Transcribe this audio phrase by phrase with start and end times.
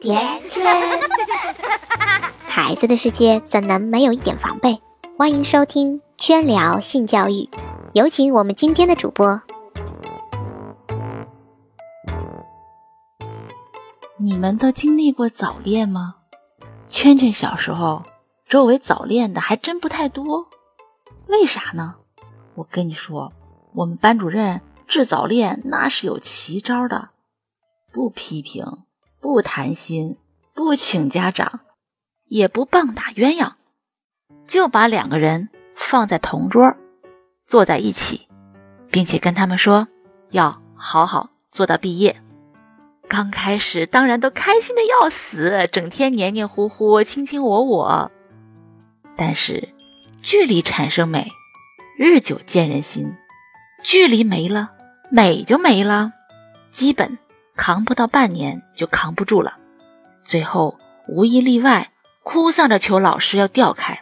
[0.00, 0.16] 甜
[0.48, 0.64] 圈。
[2.46, 4.80] 孩子的世界怎能没有一点防备？
[5.16, 7.48] 欢迎收听圈聊性教育，
[7.94, 9.40] 有请我们今天的主播。
[14.16, 16.16] 你们都经历过早恋吗？
[16.88, 18.02] 圈圈小时候
[18.48, 20.48] 周围早恋的还真不太多，
[21.26, 21.96] 为啥呢？
[22.54, 23.32] 我跟你说，
[23.74, 27.10] 我们班主任治早恋那是有奇招的，
[27.92, 28.64] 不批评，
[29.20, 30.16] 不谈心，
[30.54, 31.60] 不请家长，
[32.26, 33.54] 也不棒打鸳鸯，
[34.46, 36.76] 就把两个人放在同桌，
[37.44, 38.28] 坐在一起，
[38.90, 39.88] 并且跟他们说
[40.30, 42.22] 要好好做到毕业。
[43.08, 48.10] 刚开始当然都开心的要死，整天黏黏糊糊、卿卿我我。
[49.16, 49.68] 但是，
[50.22, 51.30] 距离产生美，
[51.96, 53.16] 日久见人心。
[53.82, 54.70] 距离没了，
[55.10, 56.12] 美就没了。
[56.70, 57.18] 基本
[57.58, 59.58] 扛不到半年就扛不住了，
[60.24, 61.90] 最后无一例外，
[62.22, 64.00] 哭丧着求老师要调开。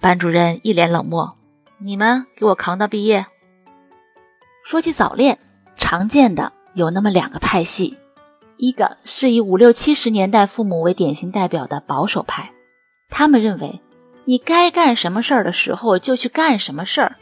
[0.00, 1.36] 班主任一脸冷漠
[1.82, 3.26] ：“你们给我扛到毕业。”
[4.64, 5.40] 说起早恋，
[5.76, 7.98] 常见的有那么两个派系。
[8.56, 12.52] 一个是以五六七十年代父母为典型代表的保守派，
[13.08, 13.80] 他们认为
[14.24, 17.16] 你该干什么事儿的时候就去干什么事儿，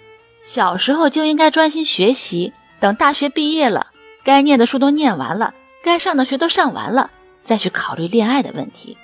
[0.44, 3.86] 小时候就应该专心学习，等大学毕业了，
[4.24, 7.10] 该念的书都念完了，该上的学都上完了，
[7.42, 8.96] 再去考虑恋爱的问题。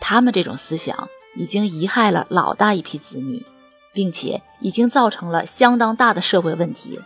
[0.00, 3.44] 他们这种思想已经贻害了老大一批子女，
[3.92, 7.00] 并且已经造成了相当大的社会问题。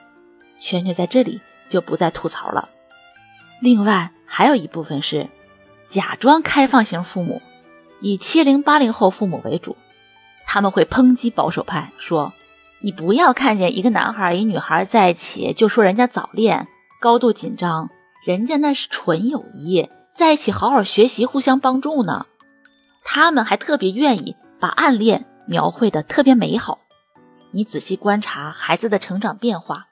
[0.61, 2.69] 圈圈在这里就不再吐槽了。
[3.61, 4.11] 另外。
[4.27, 5.29] 还有一部分是
[5.87, 7.41] 假装开放型父母，
[8.01, 9.77] 以七零八零后父母为主，
[10.45, 12.33] 他们会抨击保守派，说
[12.81, 16.67] 你不要看见一个男孩一女孩在一起就说人家早恋，
[17.05, 17.91] 高度紧张，
[18.25, 22.25] 人家那是纯友谊，在一起好好学习，互相帮助呢。
[23.05, 26.79] 他们还特别愿意把暗恋描绘的特别美好。
[27.51, 29.85] 你仔细观察孩子的成长变化，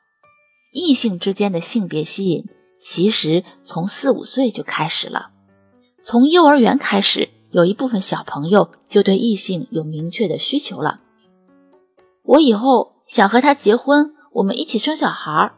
[0.72, 2.46] 异性之间的性别吸引。
[2.80, 5.32] 其实从四五岁就开始了，
[6.02, 11.00] 从幼儿园开始，有一部分小朋友就对异性有明确的需求了。
[12.22, 15.54] 我以后想和他结婚，我们一起生小孩儿。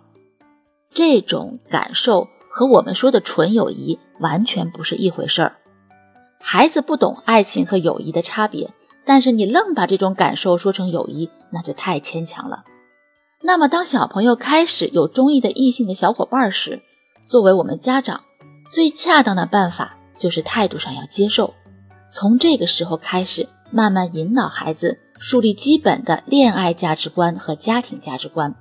[0.94, 5.56] 这种感受和我们说的纯友谊完全不是一回事儿。
[6.40, 8.70] 孩子不懂爱情和友谊的差别，
[9.04, 12.62] 但是你愣把这种感受说成友谊，那就太牵强了。
[13.42, 16.80] 那么，当小朋友开始有中意的异性的小伙伴时，
[17.28, 18.20] 作为我们家长，
[18.72, 21.52] 最恰当的办法就是态度上要接受。
[22.12, 28.54] 从这个时候开始，慢慢引导孩子树立基本的恋爱价值观和家庭价值观。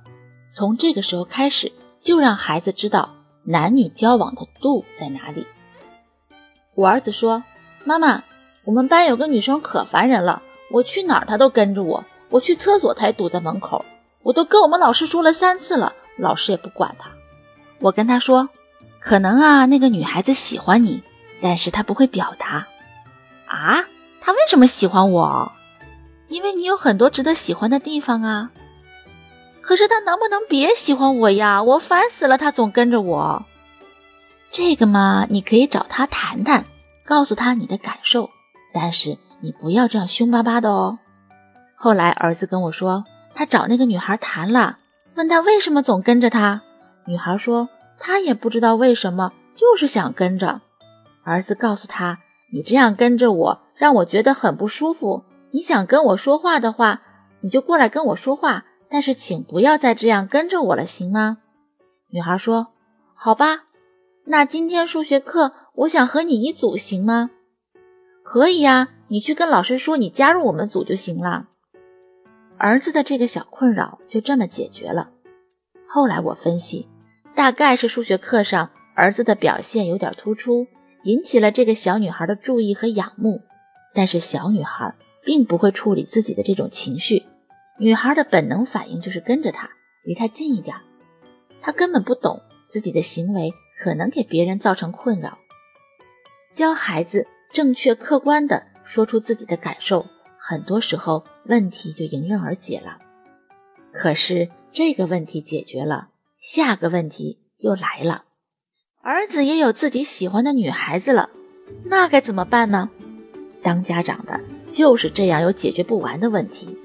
[0.52, 1.72] 从这个时候开始，
[2.04, 5.46] 就让孩子知道男女交往的度在哪里。
[6.74, 7.42] 我儿子说
[7.84, 8.22] ：“妈妈，
[8.64, 13.84] 我们班有个女生可烦人了，我去哪儿她都跟着我，我去厕所她也堵在门口，
[14.22, 17.10] 我都跟我们老师说了三次了，老师也不管她。”
[17.80, 18.48] 我跟他说，
[19.00, 21.02] 可能啊，那个女孩子喜欢你，
[21.40, 22.66] 但是她不会表达。
[23.46, 23.84] 啊，
[24.20, 25.52] 她为什么喜欢我？
[26.28, 28.50] 因为你有很多值得喜欢的地方啊。
[29.66, 31.62] 可是他能不能别喜欢我呀？
[31.62, 33.44] 我烦死了，他总跟着我。
[34.50, 36.66] 这个嘛，你可以找他谈谈，
[37.04, 38.30] 告诉他你的感受，
[38.72, 40.98] 但是你不要这样凶巴巴的哦。
[41.76, 43.04] 后来儿子跟我说，
[43.34, 44.78] 他找那个女孩谈了，
[45.16, 46.62] 问他为什么总跟着他。
[47.06, 47.68] 女孩说
[48.00, 50.60] ：“她也不知道为什么，就是想跟着。”
[51.24, 52.18] 儿子告诉她
[52.52, 55.24] ：“你这样跟着我，让我觉得很不舒服。
[55.50, 57.02] 你想跟我说话的话，
[57.40, 61.38] 你就过来跟我说话，但是请不要再这样跟着我了，行吗？”
[62.10, 62.68] 女孩说
[63.16, 63.64] ：“好吧，
[64.24, 67.30] 那今天数学课我想和你一组，行吗
[68.22, 71.48] ？”“可以呀，你去跟老师说你加入我们组就行了。”
[72.56, 75.10] 儿子的这个小困扰就这么解决了。
[75.88, 76.86] 后来我分析。
[77.34, 80.68] 大概是数学课上儿子的表现有点突出，
[81.02, 83.40] 引起了这个小女孩的注意和仰慕。
[83.92, 84.94] 但是小女孩
[85.24, 87.24] 并不会处理自己的这种情绪，
[87.78, 89.70] 女孩的本能反应就是跟着他，
[90.04, 90.76] 离他近一点。
[91.60, 95.38] 他根本不懂自己的行为可能给别人造成困扰。
[96.54, 100.06] 教孩子正确客观地说出自己的感受，
[100.38, 102.98] 很多时候问题就迎刃而解了。
[103.92, 106.08] 可是这个问题解决了。
[106.40, 108.24] 下个问题又来了，
[109.00, 111.30] 儿子也有自己喜欢的女孩子了，
[111.84, 112.90] 那该怎么办呢？
[113.62, 114.38] 当家长的
[114.70, 116.76] 就是这样有解决不完的问题。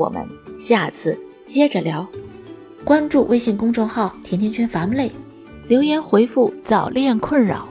[0.00, 0.26] 我们
[0.58, 1.14] 下次
[1.46, 2.08] 接着聊。
[2.84, 5.10] 关注微信公众号“甜甜圈 family”，
[5.68, 7.68] 留言回复“早恋困扰”，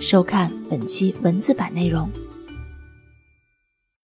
[0.00, 2.08] 收看本期文字版内容。